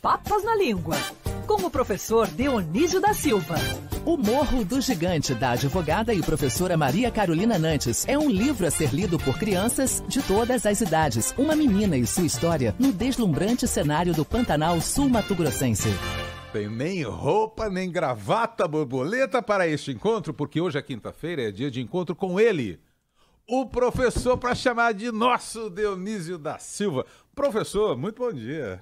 Papas 0.00 0.44
na 0.44 0.54
Língua, 0.54 0.94
com 1.44 1.66
o 1.66 1.70
professor 1.70 2.28
Dionísio 2.28 3.00
da 3.00 3.12
Silva. 3.12 3.56
O 4.06 4.16
Morro 4.16 4.64
do 4.64 4.80
Gigante, 4.80 5.34
da 5.34 5.50
advogada 5.50 6.14
e 6.14 6.22
professora 6.22 6.76
Maria 6.76 7.10
Carolina 7.10 7.58
Nantes, 7.58 8.06
é 8.06 8.16
um 8.16 8.30
livro 8.30 8.64
a 8.64 8.70
ser 8.70 8.94
lido 8.94 9.18
por 9.18 9.36
crianças 9.36 10.00
de 10.06 10.22
todas 10.22 10.64
as 10.64 10.80
idades. 10.80 11.34
Uma 11.36 11.56
menina 11.56 11.96
e 11.96 12.06
sua 12.06 12.24
história 12.24 12.76
no 12.78 12.92
deslumbrante 12.92 13.66
cenário 13.66 14.14
do 14.14 14.24
Pantanal 14.24 14.80
Sul-Mato 14.80 15.34
Grossense. 15.34 15.88
Tem 16.52 16.68
nem 16.68 17.02
roupa, 17.02 17.68
nem 17.68 17.90
gravata 17.90 18.68
borboleta 18.68 19.42
para 19.42 19.66
este 19.66 19.90
encontro, 19.90 20.32
porque 20.32 20.60
hoje 20.60 20.78
é 20.78 20.82
quinta-feira, 20.82 21.48
é 21.48 21.50
dia 21.50 21.72
de 21.72 21.80
encontro 21.80 22.14
com 22.14 22.38
ele. 22.38 22.80
O 23.48 23.66
professor 23.66 24.38
para 24.38 24.54
chamar 24.54 24.94
de 24.94 25.10
nosso 25.10 25.68
Dionísio 25.70 26.38
da 26.38 26.56
Silva. 26.58 27.04
Professor, 27.34 27.96
muito 27.96 28.22
bom 28.22 28.32
dia. 28.32 28.80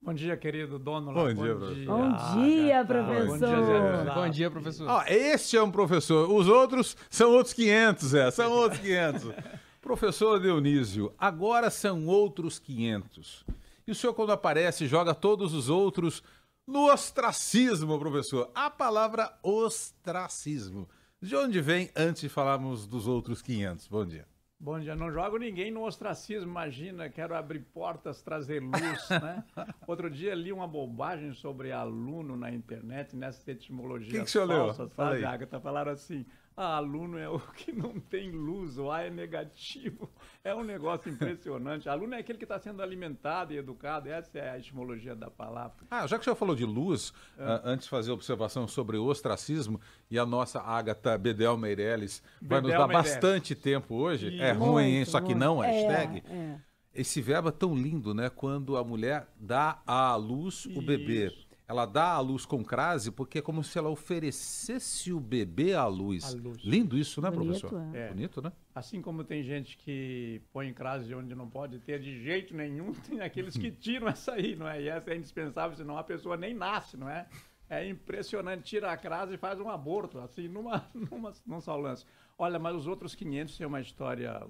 Bom 0.00 0.14
dia, 0.14 0.36
querido 0.36 0.78
dono. 0.78 1.12
Bom, 1.12 1.34
dia, 1.34 1.54
professor. 1.54 1.84
Bom 1.86 2.40
dia, 2.40 2.84
professor. 2.84 3.26
Bom 3.26 3.38
dia, 3.38 3.62
Zé. 3.62 4.14
Bom 4.14 4.28
dia, 4.30 4.50
professor. 4.50 4.88
Ó, 4.88 5.02
este 5.06 5.56
é 5.56 5.62
um 5.62 5.70
professor, 5.70 6.30
os 6.30 6.48
outros 6.48 6.96
são 7.10 7.30
outros 7.32 7.52
500, 7.52 8.14
é, 8.14 8.30
são 8.30 8.52
outros 8.52 8.80
500. 8.80 9.32
professor 9.82 10.40
Dionísio, 10.40 11.12
agora 11.18 11.68
são 11.68 12.06
outros 12.06 12.58
500. 12.58 13.44
E 13.86 13.90
o 13.90 13.94
senhor, 13.94 14.14
quando 14.14 14.32
aparece, 14.32 14.86
joga 14.86 15.14
todos 15.14 15.52
os 15.52 15.68
outros 15.68 16.22
no 16.66 16.92
ostracismo, 16.92 17.98
professor. 17.98 18.50
A 18.54 18.70
palavra 18.70 19.32
ostracismo. 19.42 20.88
De 21.20 21.34
onde 21.34 21.60
vem 21.60 21.90
antes 21.96 22.22
de 22.22 22.28
falarmos 22.28 22.86
dos 22.86 23.08
outros 23.08 23.42
500? 23.42 23.88
Bom 23.88 24.06
dia. 24.06 24.26
Bom 24.60 24.80
dia, 24.80 24.96
não 24.96 25.10
jogo 25.12 25.38
ninguém 25.38 25.70
no 25.70 25.84
ostracismo, 25.84 26.50
imagina, 26.50 27.08
quero 27.08 27.32
abrir 27.34 27.60
portas, 27.60 28.20
trazer 28.22 28.60
luz, 28.60 28.72
né? 29.22 29.44
Outro 29.86 30.10
dia 30.10 30.34
li 30.34 30.52
uma 30.52 30.66
bobagem 30.66 31.32
sobre 31.32 31.70
aluno 31.70 32.36
na 32.36 32.50
internet, 32.50 33.14
nessa 33.14 33.48
etimologia 33.52 34.10
Que 34.10 34.18
que 34.18 34.24
o 34.24 34.26
senhor 34.28 34.46
leu? 34.48 34.74
falsa, 34.74 34.88
sabe. 34.88 35.24
Agatha? 35.24 35.60
Falaram 35.60 35.92
assim, 35.92 36.26
ah, 36.60 36.76
aluno 36.76 37.16
é 37.18 37.28
o 37.28 37.38
que 37.38 37.70
não 37.72 38.00
tem 38.00 38.30
luz, 38.32 38.76
o 38.78 38.90
A 38.90 39.02
é 39.02 39.10
negativo. 39.10 40.10
É 40.42 40.54
um 40.54 40.64
negócio 40.64 41.10
impressionante. 41.10 41.88
Aluno 41.88 42.14
é 42.14 42.18
aquele 42.18 42.38
que 42.38 42.44
está 42.44 42.58
sendo 42.58 42.82
alimentado 42.82 43.52
e 43.52 43.56
educado, 43.58 44.08
essa 44.08 44.38
é 44.38 44.50
a 44.50 44.58
etimologia 44.58 45.14
da 45.14 45.30
palavra. 45.30 45.76
Ah, 45.90 46.06
já 46.06 46.16
que 46.16 46.22
o 46.22 46.24
senhor 46.24 46.36
falou 46.36 46.56
de 46.56 46.64
luz, 46.64 47.12
É. 47.38 47.44
ah, 47.44 47.60
antes 47.64 47.84
de 47.84 47.90
fazer 47.90 48.10
observação 48.12 48.66
sobre 48.66 48.96
o 48.96 49.04
ostracismo, 49.04 49.80
e 50.10 50.18
a 50.18 50.26
nossa 50.26 50.60
Agatha 50.60 51.16
Bedel 51.16 51.56
Meirelles 51.56 52.22
vai 52.42 52.60
nos 52.60 52.70
dar 52.72 52.86
Meirelles. 52.88 53.12
bastante 53.14 53.54
tempo 53.54 53.94
hoje. 53.94 54.28
Isso. 54.34 54.42
É 54.42 54.52
ruim, 54.52 54.84
hein? 54.98 55.04
Só 55.04 55.20
que 55.20 55.34
não, 55.34 55.62
É, 55.62 55.70
hashtag. 55.70 56.22
é. 56.28 56.58
Esse 56.94 57.20
verbo 57.22 57.50
é 57.50 57.52
tão 57.52 57.76
lindo, 57.76 58.12
né? 58.12 58.28
Quando 58.28 58.76
a 58.76 58.82
mulher 58.82 59.28
dá 59.38 59.80
à 59.86 60.16
luz 60.16 60.66
o 60.66 60.82
bebê. 60.82 61.30
Ela 61.68 61.84
dá 61.84 62.12
à 62.12 62.20
luz 62.20 62.46
com 62.46 62.64
crase 62.64 63.12
porque 63.12 63.40
é 63.40 63.42
como 63.42 63.62
se 63.62 63.78
ela 63.78 63.90
oferecesse 63.90 65.12
o 65.12 65.20
bebê 65.20 65.74
à 65.74 65.86
luz. 65.86 66.24
À 66.24 66.36
luz. 66.36 66.62
Lindo 66.64 66.96
isso, 66.96 67.20
né, 67.20 67.30
Bonito, 67.30 67.60
professor? 67.68 67.94
é. 67.94 68.06
É. 68.06 68.08
Bonito, 68.08 68.40
né? 68.40 68.50
Assim 68.74 69.02
como 69.02 69.22
tem 69.22 69.42
gente 69.42 69.76
que 69.76 70.40
põe 70.50 70.72
crase 70.72 71.14
onde 71.14 71.34
não 71.34 71.46
pode 71.46 71.78
ter 71.80 72.00
de 72.00 72.22
jeito 72.22 72.56
nenhum, 72.56 72.92
tem 73.06 73.20
aqueles 73.20 73.54
que 73.54 73.70
tiram 73.70 74.08
essa 74.08 74.32
aí, 74.32 74.56
não 74.56 74.66
é? 74.66 74.80
E 74.80 74.88
essa 74.88 75.10
é 75.10 75.16
indispensável, 75.16 75.76
senão 75.76 75.98
a 75.98 76.02
pessoa 76.02 76.38
nem 76.38 76.54
nasce, 76.54 76.96
não 76.96 77.08
é? 77.08 77.28
É 77.68 77.86
impressionante, 77.86 78.62
tira 78.62 78.90
a 78.90 78.96
crase 78.96 79.34
e 79.34 79.36
faz 79.36 79.60
um 79.60 79.68
aborto, 79.68 80.18
assim, 80.20 80.48
numa, 80.48 80.88
numa, 80.94 81.34
num 81.46 81.60
só 81.60 81.76
lance. 81.76 82.06
Olha, 82.38 82.58
mas 82.58 82.74
os 82.74 82.86
outros 82.86 83.14
500 83.14 83.58
têm 83.58 83.66
uma 83.66 83.80
história 83.82 84.40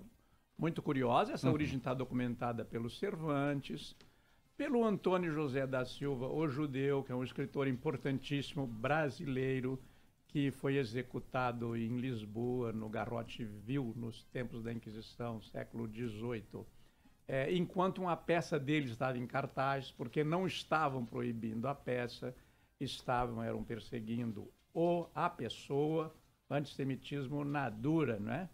muito 0.57 0.81
curiosa. 0.81 1.33
Essa 1.33 1.51
origem 1.51 1.79
está 1.79 1.93
documentada 1.95 2.65
pelo 2.65 2.89
Cervantes, 2.89 3.97
pelo 4.59 4.85
Antônio 4.85 5.31
José 5.31 5.65
da 5.69 5.85
Silva, 5.85 6.27
o 6.27 6.49
judeu, 6.49 7.05
que 7.05 7.13
é 7.13 7.15
um 7.15 7.23
escritor 7.23 7.69
importantíssimo 7.69 8.67
brasileiro, 8.67 9.81
que 10.27 10.51
foi 10.51 10.77
executado 10.77 11.77
em 11.77 11.97
Lisboa, 11.97 12.73
no 12.73 12.89
Garrote 12.89 13.45
Vil, 13.45 13.95
nos 13.97 14.25
tempos 14.25 14.61
da 14.65 14.73
Inquisição, 14.73 15.41
século 15.41 15.87
XVIII. 15.87 16.67
É, 17.29 17.55
enquanto 17.55 17.99
uma 17.99 18.17
peça 18.17 18.59
dele 18.59 18.91
estava 18.91 19.17
em 19.17 19.29
cartaz, 19.29 19.93
porque 19.93 20.25
não 20.25 20.45
estavam 20.45 21.07
proibindo 21.07 21.69
a 21.69 21.75
peça, 21.75 22.35
estavam, 22.81 23.41
eram 23.41 23.63
perseguindo 23.63 24.51
o, 24.75 25.07
a 25.15 25.31
pessoa, 25.31 26.13
antissemitismo 26.51 27.45
na 27.45 27.71
dura, 27.71 28.19
né? 28.19 28.51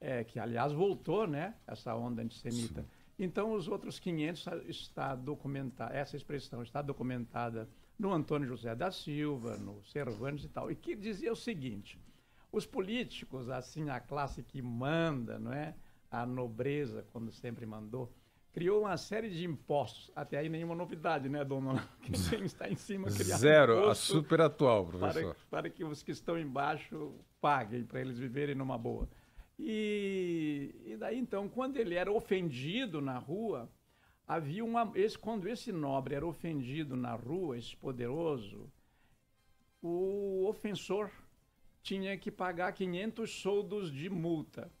É, 0.00 0.24
que 0.24 0.40
aliás 0.40 0.72
voltou, 0.72 1.26
né? 1.26 1.54
Essa 1.66 1.94
onda 1.94 2.22
antissemita. 2.22 2.86
Então, 3.18 3.52
os 3.52 3.68
outros 3.68 3.98
500 3.98 4.40
está- 4.40 4.56
está 4.68 5.14
documentada, 5.14 5.94
essa 5.94 6.16
expressão 6.16 6.62
está 6.62 6.80
documentada 6.82 7.68
no 7.98 8.12
Antônio 8.12 8.48
José 8.48 8.74
da 8.74 8.90
Silva, 8.90 9.56
no 9.58 9.84
Cervantes 9.84 10.44
e 10.44 10.48
tal, 10.48 10.70
e 10.70 10.74
que 10.74 10.96
dizia 10.96 11.32
o 11.32 11.36
seguinte: 11.36 12.00
os 12.50 12.66
políticos, 12.66 13.48
assim, 13.48 13.88
a 13.90 14.00
classe 14.00 14.42
que 14.42 14.60
manda, 14.62 15.38
não 15.38 15.52
é? 15.52 15.74
A 16.10 16.26
nobreza, 16.26 17.06
quando 17.12 17.30
sempre 17.32 17.64
mandou, 17.64 18.12
criou 18.52 18.82
uma 18.82 18.96
série 18.96 19.30
de 19.30 19.44
impostos. 19.46 20.10
Até 20.14 20.38
aí 20.38 20.48
nenhuma 20.48 20.74
novidade, 20.74 21.28
né, 21.28 21.42
dona? 21.44 21.88
Quem 22.40 22.44
está 22.44 22.68
em 22.68 22.76
cima 22.76 23.08
criar 23.10 23.36
Zero, 23.38 23.88
a 23.88 23.94
super 23.94 24.40
atual, 24.40 24.86
para, 24.86 24.98
professor. 24.98 25.36
para 25.50 25.70
que 25.70 25.84
os 25.84 26.02
que 26.02 26.10
estão 26.10 26.38
embaixo 26.38 27.14
paguem, 27.40 27.84
para 27.84 28.00
eles 28.00 28.18
viverem 28.18 28.54
numa 28.54 28.76
boa. 28.76 29.08
E, 29.58 30.74
e 30.84 30.96
daí 30.96 31.18
então, 31.18 31.48
quando 31.48 31.76
ele 31.76 31.94
era 31.94 32.10
ofendido 32.10 33.00
na 33.00 33.18
rua, 33.18 33.70
havia 34.26 34.64
uma. 34.64 34.90
Esse, 34.94 35.18
quando 35.18 35.48
esse 35.48 35.70
nobre 35.72 36.14
era 36.14 36.26
ofendido 36.26 36.96
na 36.96 37.14
rua, 37.14 37.58
esse 37.58 37.76
poderoso, 37.76 38.72
o 39.80 40.46
ofensor 40.46 41.10
tinha 41.82 42.16
que 42.16 42.30
pagar 42.30 42.72
500 42.72 43.30
soldos 43.30 43.92
de 43.92 44.08
multa. 44.08 44.72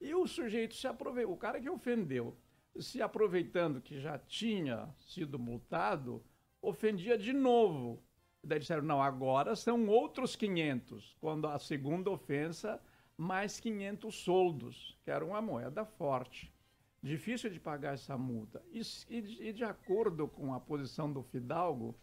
E 0.00 0.14
o 0.14 0.26
sujeito 0.26 0.74
se 0.74 0.86
aproveitou, 0.86 1.32
o 1.32 1.38
cara 1.38 1.60
que 1.60 1.70
ofendeu, 1.70 2.36
se 2.78 3.00
aproveitando 3.00 3.80
que 3.80 3.98
já 3.98 4.18
tinha 4.18 4.88
sido 5.00 5.38
multado, 5.38 6.22
ofendia 6.60 7.16
de 7.16 7.32
novo. 7.32 8.02
Daí 8.42 8.58
disseram, 8.58 8.82
não, 8.82 9.02
agora 9.02 9.56
são 9.56 9.86
outros 9.88 10.36
500. 10.36 11.16
Quando 11.20 11.48
a 11.48 11.58
segunda 11.58 12.10
ofensa, 12.10 12.80
mais 13.16 13.58
500 13.60 14.14
soldos, 14.14 14.96
que 15.02 15.10
era 15.10 15.24
uma 15.24 15.40
moeda 15.40 15.84
forte. 15.84 16.52
Difícil 17.02 17.50
de 17.50 17.60
pagar 17.60 17.94
essa 17.94 18.16
multa. 18.18 18.62
E, 18.72 18.80
e 19.08 19.52
de- 19.52 19.64
acordo 19.64 20.26
com 20.26 20.52
a 20.52 20.60
posição 20.60 21.10
do 21.12 21.22
Fidalgo, 21.22 21.94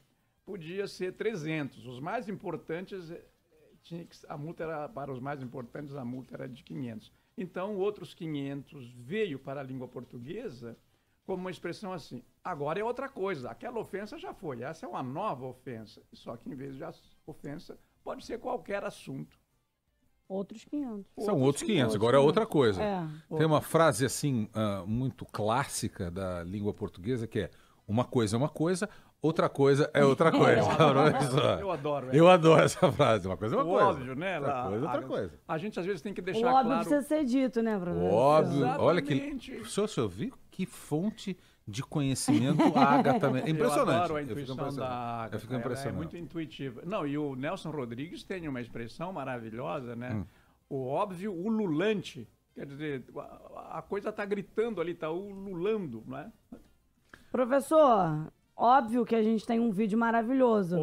podia 0.45 0.87
ser 0.87 1.13
300. 1.13 1.85
Os 1.85 1.99
mais 1.99 2.27
importantes, 2.29 3.11
eh, 3.11 3.25
tinha 3.81 4.05
que, 4.05 4.15
a 4.27 4.37
multa 4.37 4.63
era, 4.63 4.89
para 4.89 5.11
os 5.11 5.19
mais 5.19 5.41
importantes, 5.41 5.95
a 5.95 6.05
multa 6.05 6.35
era 6.35 6.47
de 6.47 6.63
500. 6.63 7.11
Então, 7.37 7.75
outros 7.77 8.13
500 8.13 8.91
veio 8.93 9.39
para 9.39 9.59
a 9.59 9.63
língua 9.63 9.87
portuguesa 9.87 10.77
como 11.25 11.41
uma 11.41 11.51
expressão 11.51 11.93
assim, 11.93 12.21
agora 12.43 12.79
é 12.79 12.83
outra 12.83 13.07
coisa, 13.07 13.49
aquela 13.49 13.79
ofensa 13.79 14.17
já 14.17 14.33
foi, 14.33 14.61
essa 14.61 14.85
é 14.85 14.89
uma 14.89 15.01
nova 15.01 15.45
ofensa. 15.45 16.01
Só 16.11 16.35
que 16.35 16.49
em 16.49 16.55
vez 16.55 16.75
de 16.75 16.83
ofensa, 17.25 17.79
pode 18.03 18.25
ser 18.25 18.39
qualquer 18.39 18.83
assunto. 18.83 19.39
Outros 20.27 20.63
500. 20.65 21.05
São 21.19 21.39
outros 21.41 21.63
500, 21.63 21.95
agora 21.95 22.17
é 22.17 22.19
outra 22.19 22.45
coisa. 22.45 22.81
É. 22.81 23.05
Tem 23.37 23.45
uma 23.45 23.61
frase 23.61 24.05
assim 24.05 24.47
ah, 24.53 24.83
muito 24.87 25.25
clássica 25.25 26.09
da 26.09 26.43
língua 26.43 26.73
portuguesa 26.73 27.27
que 27.27 27.39
é 27.41 27.49
uma 27.87 28.05
coisa 28.05 28.35
é 28.35 28.39
uma 28.39 28.47
coisa, 28.49 28.89
outra 29.21 29.49
coisa 29.49 29.91
é 29.93 30.03
outra 30.03 30.31
coisa. 30.33 30.63
Professor? 30.75 31.59
Eu 31.59 31.71
adoro. 31.71 32.07
Eu 32.13 32.27
adoro 32.29 32.63
essa 32.63 32.91
frase. 32.91 33.27
Uma 33.27 33.35
coisa 33.37 33.55
é 33.55 33.57
uma 33.59 33.65
O 33.65 33.69
coisa. 33.69 33.85
óbvio, 33.89 34.15
né? 34.15 34.39
Outra 34.39 34.53
lá- 34.53 34.63
coisa 34.69 34.85
é 34.85 34.87
outra 34.89 34.99
a- 35.05 35.07
coisa. 35.09 35.39
A 35.47 35.57
gente 35.57 35.79
às 35.79 35.85
vezes 35.85 36.01
tem 36.01 36.13
que 36.13 36.21
O 36.21 36.23
deixar 36.23 36.47
óbvio 36.47 36.65
claro. 36.65 36.79
precisa 36.87 37.01
ser 37.01 37.25
dito, 37.25 37.61
né, 37.61 37.77
professor? 37.77 38.11
Óbvio. 38.13 38.65
Olha 38.79 39.01
que. 39.01 39.13
Exatamente. 39.13 39.51
O 39.57 39.65
senhor, 39.65 39.85
o 39.85 39.89
senhor 39.89 40.07
viu 40.09 40.33
que 40.49 40.65
fonte 40.65 41.37
de 41.67 41.81
conhecimento 41.83 42.61
a 42.77 42.83
Agatha 42.91 43.19
também. 43.27 43.43
É 43.43 43.49
impressionante. 43.49 43.89
Eu 43.89 43.95
adoro 43.95 44.15
a 44.15 44.21
Eu 44.21 44.27
fico 44.27 44.39
intuição 44.41 44.55
impressionado. 44.55 44.93
da 44.93 45.23
Agatha. 45.23 45.35
Eu 45.35 45.39
fico 45.39 45.87
É 45.87 45.91
muito 45.91 46.17
intuitiva. 46.17 46.81
Não, 46.85 47.07
e 47.07 47.17
o 47.17 47.35
Nelson 47.35 47.71
Rodrigues 47.71 48.23
tem 48.23 48.47
uma 48.47 48.61
expressão 48.61 49.13
maravilhosa, 49.13 49.95
né? 49.95 50.13
Hum. 50.13 50.25
O 50.69 50.87
óbvio 50.87 51.33
ululante. 51.33 52.27
Quer 52.53 52.65
dizer, 52.67 53.05
a, 53.71 53.81
coisa 53.81 54.09
está 54.09 54.23
gritando 54.25 54.79
ali, 54.79 54.91
está 54.91 55.09
ululando, 55.09 56.03
não 56.05 56.17
é? 56.19 56.31
Professor, 57.31 58.31
óbvio 58.55 59.05
que 59.05 59.15
a 59.15 59.23
gente 59.23 59.45
tem 59.45 59.59
um 59.59 59.71
vídeo 59.71 59.97
maravilhoso 59.97 60.77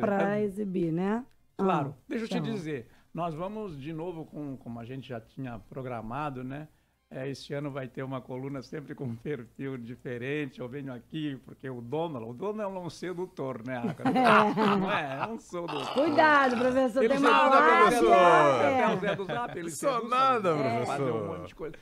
pra 0.00 0.18
tá- 0.18 0.40
exibir, 0.40 0.90
né? 0.90 1.24
Claro. 1.58 1.94
Ah, 1.96 2.02
Deixa 2.08 2.24
eu 2.24 2.28
te 2.28 2.38
então. 2.38 2.50
dizer, 2.52 2.88
nós 3.12 3.34
vamos 3.34 3.78
de 3.78 3.92
novo, 3.92 4.24
com, 4.24 4.56
como 4.56 4.80
a 4.80 4.84
gente 4.84 5.06
já 5.08 5.20
tinha 5.20 5.58
programado, 5.68 6.42
né? 6.42 6.68
É, 7.14 7.28
esse 7.28 7.54
ano 7.54 7.70
vai 7.70 7.86
ter 7.86 8.02
uma 8.02 8.20
coluna 8.20 8.60
sempre 8.60 8.92
com 8.92 9.04
um 9.04 9.14
perfil 9.14 9.78
diferente. 9.78 10.58
Eu 10.58 10.68
venho 10.68 10.92
aqui 10.92 11.40
porque 11.44 11.70
o 11.70 11.80
Donald, 11.80 12.28
o 12.28 12.32
Donald 12.32 12.76
é 12.76 12.80
um 12.80 12.90
sedutor, 12.90 13.64
né, 13.64 13.76
Agatha? 13.76 14.10
Não 14.76 14.90
é? 14.90 15.20
É 15.22 15.26
um 15.28 15.38
sedutor. 15.38 15.94
Cuidado, 15.94 16.56
professor, 16.56 17.04
Ele 17.04 17.14
tem 17.14 17.24
até 17.24 17.84
o. 17.84 17.90
Zé 17.90 18.00
do 18.00 18.08
Zap, 18.08 18.64
é. 18.64 18.84
até 18.84 18.96
o 18.96 19.00
Zé 19.00 19.14
do 19.14 19.24
Zap, 19.26 19.58
ele 19.60 19.70
Só 19.70 19.94
seduz, 19.94 20.10
nada, 20.10 20.56
sabe? 20.56 20.62
professor. 20.62 20.86
Fazer 20.86 21.12
um 21.12 21.26
monte 21.28 21.46
de 21.46 21.54
coisa. 21.54 21.76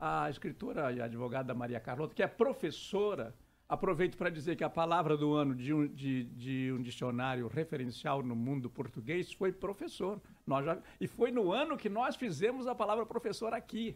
A 0.00 0.30
escritora 0.30 0.92
e 0.92 1.02
advogada 1.02 1.52
Maria 1.52 1.80
Carlota, 1.80 2.14
que 2.14 2.22
é 2.22 2.26
professora 2.26 3.34
Aproveito 3.68 4.16
para 4.16 4.30
dizer 4.30 4.56
que 4.56 4.64
a 4.64 4.70
palavra 4.70 5.14
do 5.14 5.34
ano 5.34 5.54
de 5.54 5.74
um, 5.74 5.86
de, 5.86 6.24
de 6.24 6.72
um 6.72 6.80
dicionário 6.80 7.46
referencial 7.48 8.22
no 8.22 8.34
mundo 8.34 8.70
português 8.70 9.30
foi 9.30 9.52
professor. 9.52 10.18
Nós 10.46 10.64
já, 10.64 10.78
e 10.98 11.06
foi 11.06 11.30
no 11.30 11.52
ano 11.52 11.76
que 11.76 11.90
nós 11.90 12.16
fizemos 12.16 12.66
a 12.66 12.74
palavra 12.74 13.04
professor 13.04 13.52
aqui. 13.52 13.94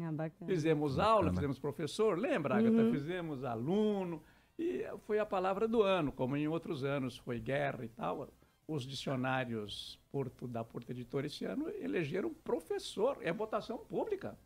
Ah, 0.00 0.10
bacana. 0.10 0.50
Fizemos 0.50 0.98
aula, 0.98 1.30
fizemos 1.32 1.58
professor, 1.58 2.18
lembra, 2.18 2.56
Agatha? 2.56 2.90
Fizemos 2.90 3.44
aluno. 3.44 4.22
E 4.58 4.84
foi 5.06 5.18
a 5.18 5.26
palavra 5.26 5.66
do 5.68 5.82
ano, 5.82 6.10
como 6.12 6.36
em 6.36 6.46
outros 6.48 6.84
anos 6.84 7.16
foi 7.16 7.38
guerra 7.40 7.84
e 7.84 7.88
tal. 7.88 8.28
Os 8.66 8.84
dicionários 8.86 9.98
Porto, 10.10 10.48
da 10.48 10.64
Porto 10.64 10.90
Editora 10.90 11.26
esse 11.26 11.44
ano 11.44 11.68
elegeram 11.68 12.32
professor. 12.32 13.18
É 13.20 13.32
votação 13.32 13.78
pública. 13.78 14.36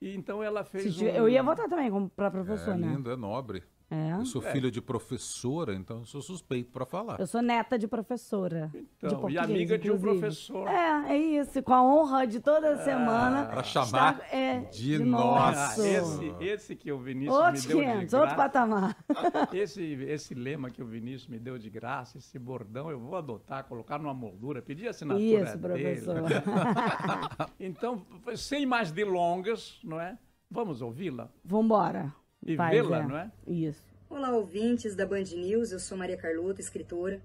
E 0.00 0.14
então 0.14 0.42
ela 0.42 0.64
fez. 0.64 1.00
um- 1.00 1.06
Eu 1.06 1.28
ia 1.28 1.42
votar 1.42 1.68
também 1.68 1.90
como 1.90 2.08
pra 2.08 2.26
É 2.26 2.30
professor, 2.30 2.76
né? 2.76 2.88
lindo, 2.94 3.10
é 3.10 3.16
nobre. 3.16 3.62
É. 3.94 4.12
Eu 4.20 4.24
sou 4.26 4.42
É. 4.44 4.50
filho 4.52 4.70
de 4.70 4.80
professora, 4.80 5.74
então 5.74 5.98
eu 6.00 6.04
sou 6.04 6.20
suspeito 6.20 6.70
para 6.72 6.84
falar. 6.84 7.20
Eu 7.20 7.26
sou 7.26 7.40
neta 7.40 7.78
de 7.78 7.86
professora. 7.86 8.68
de 8.72 8.78
Então, 8.78 9.08
e 9.10 9.20
português, 9.20 9.38
amiga 9.44 9.78
de 9.78 9.90
um 9.90 9.94
inclusive. 9.94 10.20
professor. 10.20 10.66
É, 10.68 11.12
é 11.14 11.16
isso. 11.18 11.62
Com 11.62 11.72
a 11.74 11.82
honra 11.82 12.26
de 12.26 12.40
toda 12.40 12.76
semana. 12.82 13.44
Pra 13.46 13.62
chamar 13.62 14.14
estar- 14.14 14.34
é, 14.34 14.60
de 14.60 14.96
Ah, 14.96 15.04
nosso. 15.04 15.82
esse, 15.82 16.34
esse 16.40 16.76
que 16.76 16.90
o 16.90 16.98
Vinícius 16.98 17.34
Outros 17.36 17.66
me 17.66 17.68
deu 17.74 17.78
500, 17.82 18.08
de 18.10 18.16
outro 18.16 18.34
graça, 18.34 18.36
patamar. 18.36 18.96
esse, 19.54 19.82
esse 19.82 20.34
lema 20.34 20.70
que 20.70 20.82
o 20.82 20.86
Vinícius 20.86 21.28
me 21.28 21.38
deu 21.38 21.56
de 21.58 21.70
graça, 21.70 22.18
esse 22.18 22.38
bordão, 22.38 22.90
eu 22.90 22.98
vou 22.98 23.16
adotar, 23.16 23.64
colocar 23.64 23.98
numa 23.98 24.14
moldura, 24.14 24.60
pedir 24.60 24.88
assinatura 24.88 25.24
Isso, 25.24 25.58
dele. 25.58 25.58
professor. 25.58 26.14
Então, 27.60 28.02
sem 28.36 28.66
mais 28.66 28.90
delongas, 28.90 29.78
não 29.84 30.00
é? 30.00 30.18
Vamos 30.50 30.80
ouvi-la 30.82 31.30
Vambora. 31.44 32.12
E 32.46 32.56
vê-la, 32.56 33.00
Zé. 33.00 33.06
não 33.06 33.16
é? 33.16 33.32
Isso. 33.46 33.82
Olá, 34.08 34.30
ouvintes 34.30 34.94
da 34.94 35.06
Band 35.06 35.24
News. 35.34 35.72
Eu 35.72 35.80
sou 35.80 35.96
Maria 35.96 36.16
Carlota, 36.16 36.60
escritora. 36.60 37.20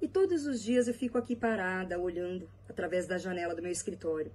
E 0.00 0.08
todos 0.08 0.46
os 0.46 0.62
dias 0.62 0.88
eu 0.88 0.94
fico 0.94 1.18
aqui 1.18 1.36
parada, 1.36 1.98
olhando 1.98 2.48
através 2.68 3.06
da 3.06 3.18
janela 3.18 3.54
do 3.54 3.62
meu 3.62 3.70
escritório. 3.70 4.32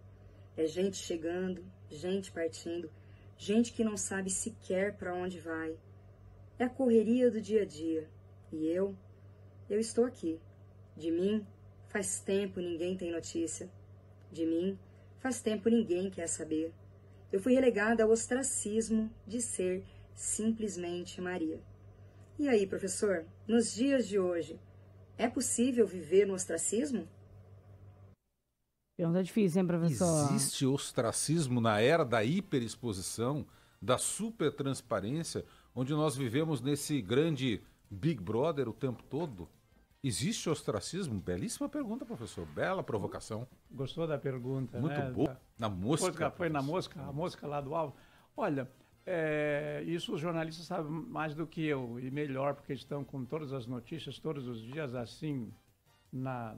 É 0.55 0.65
gente 0.65 0.97
chegando, 0.97 1.63
gente 1.89 2.31
partindo, 2.31 2.89
gente 3.37 3.73
que 3.73 3.83
não 3.83 3.97
sabe 3.97 4.29
sequer 4.29 4.95
para 4.95 5.13
onde 5.13 5.39
vai. 5.39 5.75
É 6.59 6.65
a 6.65 6.69
correria 6.69 7.31
do 7.31 7.41
dia 7.41 7.63
a 7.63 7.65
dia. 7.65 8.07
E 8.51 8.67
eu, 8.67 8.95
eu 9.69 9.79
estou 9.79 10.05
aqui. 10.05 10.39
De 10.95 11.09
mim, 11.09 11.45
faz 11.87 12.19
tempo 12.19 12.59
ninguém 12.59 12.95
tem 12.95 13.11
notícia. 13.11 13.69
De 14.31 14.45
mim, 14.45 14.77
faz 15.19 15.41
tempo 15.41 15.69
ninguém 15.69 16.11
quer 16.11 16.27
saber. 16.27 16.71
Eu 17.31 17.39
fui 17.39 17.53
relegada 17.53 18.03
ao 18.03 18.11
ostracismo 18.11 19.09
de 19.25 19.41
ser 19.41 19.83
simplesmente 20.13 21.19
Maria. 21.21 21.61
E 22.37 22.47
aí, 22.47 22.65
professor, 22.65 23.25
nos 23.47 23.73
dias 23.73 24.07
de 24.07 24.17
hoje, 24.17 24.59
é 25.17 25.29
possível 25.29 25.85
viver 25.85 26.25
no 26.25 26.33
ostracismo? 26.33 27.07
Pergunta 28.97 29.23
difícil, 29.23 29.61
hein, 29.61 29.67
professor? 29.67 30.31
Existe 30.31 30.65
ostracismo 30.65 31.61
na 31.61 31.79
era 31.79 32.03
da 32.03 32.23
hiperexposição, 32.23 33.45
da 33.81 33.97
supertransparência, 33.97 35.45
onde 35.75 35.93
nós 35.93 36.15
vivemos 36.15 36.61
nesse 36.61 37.01
grande 37.01 37.61
Big 37.89 38.21
Brother 38.21 38.69
o 38.69 38.73
tempo 38.73 39.03
todo? 39.03 39.49
Existe 40.03 40.49
ostracismo? 40.49 41.19
Belíssima 41.19 41.69
pergunta, 41.69 42.05
professor. 42.05 42.45
Bela 42.47 42.81
provocação. 42.81 43.47
Gostou 43.69 44.07
da 44.07 44.17
pergunta, 44.17 44.79
Muito 44.79 44.97
né? 44.97 45.11
boa. 45.11 45.39
Na 45.59 45.69
mosca. 45.69 46.31
Foi 46.31 46.49
na 46.49 46.61
mosca, 46.61 46.99
a 46.99 47.11
mosca 47.11 47.45
lá 47.45 47.61
do 47.61 47.75
alvo. 47.75 47.95
Olha, 48.35 48.67
é, 49.05 49.83
isso 49.87 50.13
os 50.13 50.21
jornalistas 50.21 50.65
sabem 50.65 50.91
mais 50.91 51.33
do 51.35 51.47
que 51.47 51.65
eu, 51.65 51.99
e 51.99 52.11
melhor, 52.11 52.55
porque 52.55 52.73
estão 52.73 53.03
com 53.03 53.25
todas 53.25 53.53
as 53.53 53.65
notícias 53.67 54.19
todos 54.19 54.47
os 54.47 54.61
dias 54.61 54.95
assim, 54.95 55.51
na, 56.11 56.55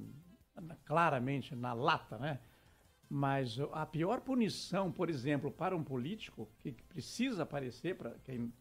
na- 0.56 0.76
claramente 0.86 1.56
na 1.56 1.74
lata, 1.74 2.18
né? 2.18 2.40
Mas 3.10 3.60
a 3.74 3.86
pior 3.86 4.22
punição, 4.22 4.92
por 4.92 5.10
exemplo, 5.10 5.52
para 5.52 5.76
um 5.76 5.84
político 5.84 6.50
que 6.60 6.72
precisa 6.72 7.44
aparecer, 7.44 7.96
para 7.96 8.12
quem, 8.24 8.52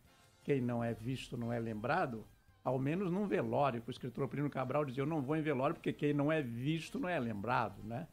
quem 0.43 0.61
não 0.61 0.85
é 0.85 0.93
visto 0.93 1.37
não 1.37 1.53
é 1.53 1.59
lembrado, 1.59 2.27
ao 2.65 2.79
menos 2.79 3.11
num 3.11 3.27
velório, 3.27 3.83
o 3.87 3.91
escritor 3.91 4.29
Plínio 4.29 4.51
Cabral 4.51 4.85
dizia, 4.85 5.03
eu 5.03 5.07
não 5.07 5.23
vou 5.23 5.37
em 5.37 5.43
velório 5.43 5.75
porque 5.75 5.93
quem 5.93 6.13
não 6.13 6.31
é 6.31 6.43
visto 6.43 6.99
não 6.99 7.09
é 7.09 7.19
lembrado, 7.19 7.83
né? 7.85 8.07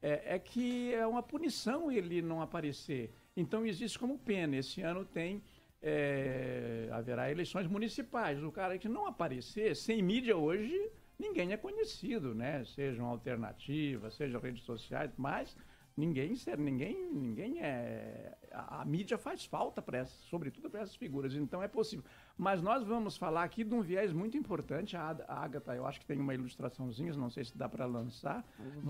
é, 0.00 0.34
é 0.34 0.38
que 0.38 0.92
é 0.94 1.06
uma 1.06 1.22
punição 1.22 1.90
ele 1.90 2.20
não 2.22 2.42
aparecer. 2.42 3.14
Então 3.36 3.64
existe 3.64 3.98
como 3.98 4.18
pena. 4.18 4.56
Esse 4.56 4.82
ano 4.82 5.04
tem 5.04 5.42
é, 5.82 6.88
haverá 6.92 7.30
eleições 7.30 7.66
municipais. 7.66 8.42
O 8.42 8.52
cara 8.52 8.78
que 8.78 8.88
não 8.88 9.06
aparecer, 9.06 9.74
sem 9.74 10.00
mídia 10.00 10.36
hoje, 10.36 10.90
ninguém 11.18 11.52
é 11.52 11.56
conhecido, 11.56 12.34
né? 12.34 12.64
Sejam 12.64 13.06
alternativas, 13.06 14.14
sejam 14.14 14.40
redes 14.40 14.62
sociais, 14.62 15.10
mas 15.16 15.56
ninguém, 15.96 16.34
ninguém, 16.58 17.10
ninguém 17.10 17.60
é. 17.60 18.36
A, 18.52 18.82
a 18.82 18.84
mídia 18.84 19.18
faz 19.18 19.44
falta 19.44 19.82
para 19.82 19.98
essas, 19.98 20.14
sobretudo 20.28 20.70
para 20.70 20.82
essas 20.82 20.94
figuras. 20.94 21.34
Então 21.34 21.60
é 21.62 21.68
possível. 21.68 22.04
Mas 22.38 22.62
nós 22.62 22.84
vamos 22.84 23.16
falar 23.16 23.42
aqui 23.42 23.64
de 23.64 23.74
um 23.74 23.82
viés 23.82 24.12
muito 24.12 24.36
importante. 24.36 24.96
A, 24.96 25.16
a 25.26 25.44
Agatha, 25.44 25.74
eu 25.74 25.84
acho 25.84 25.98
que 25.98 26.06
tem 26.06 26.20
uma 26.20 26.34
ilustraçãozinha, 26.34 27.12
não 27.14 27.30
sei 27.30 27.44
se 27.44 27.56
dá 27.58 27.68
para 27.68 27.86
lançar, 27.86 28.44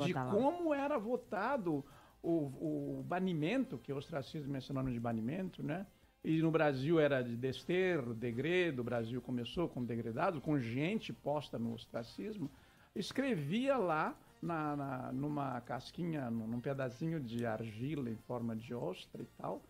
de 0.04 0.12
como 0.12 0.74
era 0.74 0.98
votado 0.98 1.84
o, 2.22 2.98
o 3.00 3.02
banimento, 3.04 3.78
que 3.78 3.92
o 3.92 3.96
ostracismo 3.96 4.56
é 4.56 4.60
sinônimo 4.60 4.92
de 4.94 5.00
banimento, 5.00 5.62
né? 5.62 5.86
E 6.24 6.40
no 6.40 6.50
Brasil 6.52 7.00
era 7.00 7.20
de 7.20 7.36
desterro, 7.36 8.14
degredo, 8.14 8.80
o 8.80 8.84
Brasil 8.84 9.20
começou 9.20 9.68
como 9.68 9.84
degredado, 9.84 10.40
com 10.40 10.58
gente 10.58 11.12
posta 11.12 11.58
no 11.58 11.72
ostracismo. 11.74 12.48
Escrevia 12.94 13.76
lá, 13.76 14.16
na, 14.40 14.76
na- 14.76 15.12
numa 15.12 15.60
casquinha, 15.62 16.30
num, 16.30 16.46
num 16.46 16.60
pedacinho 16.60 17.18
de 17.20 17.44
argila 17.44 18.08
em 18.08 18.16
forma 18.16 18.54
de 18.54 18.72
ostra 18.74 19.22
e 19.22 19.26
tal, 19.36 19.62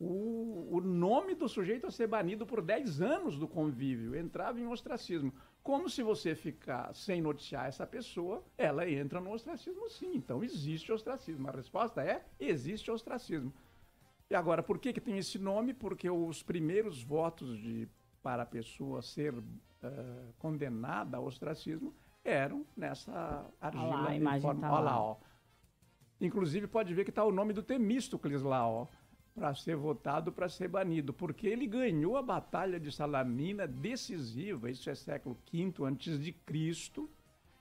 o, 0.00 0.68
o 0.76 0.80
nome 0.80 1.34
do 1.34 1.48
sujeito 1.48 1.86
a 1.86 1.90
ser 1.90 2.06
banido 2.06 2.46
por 2.46 2.62
10 2.62 3.00
anos 3.02 3.38
do 3.38 3.46
convívio. 3.46 4.16
Entrava 4.16 4.58
em 4.58 4.66
ostracismo. 4.66 5.32
Como 5.62 5.88
se 5.90 6.02
você 6.02 6.34
ficar 6.34 6.94
sem 6.94 7.20
noticiar 7.20 7.66
essa 7.66 7.86
pessoa, 7.86 8.42
ela 8.56 8.88
entra 8.88 9.20
no 9.20 9.32
ostracismo 9.32 9.88
sim. 9.90 10.14
Então 10.16 10.42
existe 10.42 10.90
ostracismo. 10.90 11.48
A 11.48 11.52
resposta 11.52 12.02
é: 12.02 12.24
existe 12.38 12.90
ostracismo. 12.90 13.52
E 14.30 14.34
agora, 14.34 14.62
por 14.62 14.78
que, 14.78 14.92
que 14.92 15.00
tem 15.00 15.18
esse 15.18 15.38
nome? 15.38 15.74
Porque 15.74 16.08
os 16.08 16.42
primeiros 16.42 17.02
votos 17.02 17.58
de, 17.58 17.88
para 18.22 18.44
a 18.44 18.46
pessoa 18.46 19.02
ser 19.02 19.34
eh, 19.82 20.26
condenada 20.38 21.16
ao 21.16 21.24
ostracismo 21.26 21.92
eram 22.24 22.64
nessa 22.76 23.44
argila. 23.60 23.84
Olha 23.88 23.96
lá, 24.02 24.08
a 24.08 24.14
em 24.14 24.20
imagem 24.20 24.40
forma- 24.42 24.68
tá 24.68 24.80
lá, 24.80 25.00
ó. 25.00 25.16
Inclusive, 26.20 26.66
pode 26.66 26.92
ver 26.94 27.04
que 27.04 27.10
está 27.10 27.24
o 27.24 27.32
nome 27.32 27.52
do 27.52 27.62
Temístocles 27.62 28.42
lá, 28.42 28.66
ó, 28.68 28.86
para 29.40 29.54
ser 29.54 29.74
votado, 29.74 30.30
para 30.30 30.50
ser 30.50 30.68
banido, 30.68 31.14
porque 31.14 31.46
ele 31.46 31.66
ganhou 31.66 32.18
a 32.18 32.22
Batalha 32.22 32.78
de 32.78 32.92
Salamina 32.92 33.66
decisiva, 33.66 34.70
isso 34.70 34.90
é 34.90 34.94
século 34.94 35.34
V 35.50 35.72
antes 35.86 36.20
de 36.22 36.30
Cristo, 36.30 37.08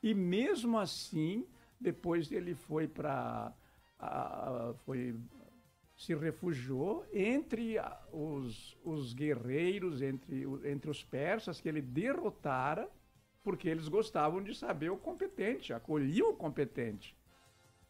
e 0.04 0.14
mesmo 0.14 0.78
assim, 0.78 1.48
depois 1.80 2.34
ele 2.34 2.54
foi 2.54 2.86
para 2.86 3.54
foi 4.84 5.16
se 5.96 6.14
refugiou 6.16 7.06
entre 7.14 7.78
os, 8.12 8.78
os 8.84 9.14
guerreiros, 9.14 10.02
entre, 10.02 10.44
entre 10.66 10.92
os 10.92 11.02
persas 11.02 11.62
que 11.62 11.70
ele 11.70 11.82
derrotara, 11.82 12.90
porque 13.42 13.70
eles 13.70 13.88
gostavam 13.88 14.44
de 14.44 14.54
saber 14.54 14.90
o 14.90 14.98
competente, 14.98 15.72
acolhiam 15.72 16.32
o 16.32 16.36
competente. 16.36 17.16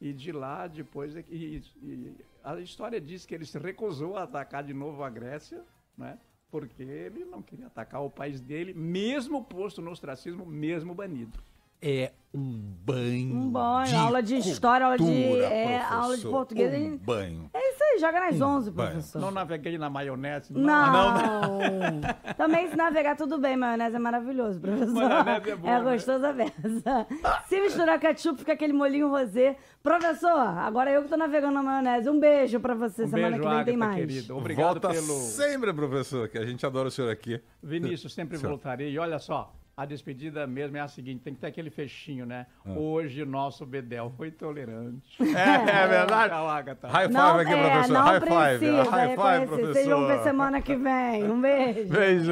E 0.01 0.13
de 0.13 0.31
lá, 0.31 0.65
depois, 0.67 1.15
é 1.15 1.21
que- 1.23 1.33
e, 1.35 1.63
e 1.83 2.15
a 2.43 2.59
história 2.59 3.01
diz 3.01 3.25
que 3.25 3.35
ele 3.35 3.45
se 3.45 3.57
recusou 3.59 4.15
a 4.17 4.23
atacar 4.23 4.63
de 4.63 4.73
novo 4.73 5.03
a 5.03 5.09
Grécia, 5.09 5.61
né? 5.97 6.17
porque 6.51 6.81
ele 6.81 7.25
não 7.25 7.41
queria 7.43 7.67
atacar 7.67 8.01
o 8.01 8.09
país 8.09 8.41
dele, 8.41 8.73
mesmo 8.73 9.43
posto 9.43 9.81
no 9.83 9.91
ostracismo, 9.91 10.45
mesmo 10.45 10.95
banido. 10.95 11.37
É 11.81 12.11
um 12.33 12.59
banho. 12.83 13.35
Um 13.35 13.49
banho, 13.51 13.87
de 13.87 13.95
aula 13.95 14.23
de 14.23 14.35
história, 14.35 14.85
aula 14.85 14.97
de- 14.97 15.03
é, 15.43 15.79
aula 15.81 16.17
de 16.17 16.23
português, 16.27 16.73
Um 16.73 16.97
banho. 16.97 17.49
É 17.53 17.68
joga 17.97 18.19
nas 18.19 18.39
11, 18.39 18.69
vai. 18.71 18.87
professor. 18.87 19.19
Não 19.21 19.31
naveguei 19.31 19.77
na 19.77 19.89
maionese. 19.89 20.53
Não. 20.53 22.01
Também 22.37 22.69
se 22.69 22.75
navegar 22.75 23.15
tudo 23.15 23.37
bem, 23.39 23.55
maionese 23.57 23.95
é 23.95 23.99
maravilhoso, 23.99 24.59
professor. 24.59 24.93
Maionese 24.93 25.49
é 25.49 25.55
bom, 25.55 25.67
né? 25.67 25.81
gostoso 25.81 26.25
a 26.25 26.33
beça. 26.33 27.07
Se 27.47 27.59
misturar 27.61 27.99
ketchup, 27.99 28.39
fica 28.39 28.53
aquele 28.53 28.73
molinho 28.73 29.09
rosé. 29.09 29.55
Professor, 29.81 30.29
agora 30.37 30.91
eu 30.91 31.03
que 31.03 31.09
tô 31.09 31.17
navegando 31.17 31.53
na 31.55 31.63
maionese. 31.63 32.09
Um 32.09 32.19
beijo 32.19 32.59
pra 32.59 32.73
você. 32.75 33.03
Um 33.03 33.07
Semana 33.07 33.37
beijo, 33.37 33.49
que 33.49 33.55
vem 33.55 33.65
tem 33.65 33.75
Agatha, 33.75 33.91
mais. 33.95 34.05
querido. 34.07 34.37
Obrigado 34.37 34.79
Volta 34.81 34.89
pelo... 34.89 35.19
sempre, 35.19 35.73
professor, 35.73 36.27
que 36.27 36.37
a 36.37 36.45
gente 36.45 36.65
adora 36.65 36.87
o 36.89 36.91
senhor 36.91 37.09
aqui. 37.11 37.41
Vinícius, 37.63 38.13
sempre 38.13 38.37
Senhor. 38.37 38.49
voltarei. 38.51 38.91
E 38.91 38.99
olha 38.99 39.19
só, 39.19 39.53
a 39.79 39.85
despedida 39.85 40.45
mesmo 40.45 40.75
é 40.75 40.81
a 40.81 40.89
seguinte, 40.89 41.21
tem 41.23 41.33
que 41.33 41.39
ter 41.39 41.47
aquele 41.47 41.69
fechinho, 41.69 42.25
né? 42.25 42.47
Ah. 42.65 42.73
Hoje 42.73 43.23
o 43.23 43.25
nosso 43.25 43.65
Bedel 43.65 44.11
foi 44.17 44.29
tolerante. 44.29 45.17
É, 45.23 45.83
é 45.83 45.87
verdade. 45.87 46.33
Tchau, 46.33 46.49
Agatha. 46.49 46.87
High 46.89 47.07
five 47.07 47.13
Não, 47.13 47.39
aqui, 47.39 47.53
é, 47.53 47.69
professor. 47.69 47.93
não 47.93 48.01
High 48.01 48.19
five. 48.19 48.65
High 48.67 48.85
five, 48.85 49.07
reconhecer. 49.07 49.47
professor. 49.47 49.89
Vão 49.89 50.07
ver 50.07 50.19
semana 50.19 50.61
que 50.61 50.75
vem. 50.75 51.23
Um 51.23 51.39
beijo. 51.39 51.89
Beijo. 51.93 52.25